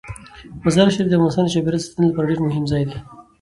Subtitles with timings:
[0.65, 2.97] مزارشریف د افغانستان د چاپیریال ساتنې لپاره ډیر مهم ځای دی.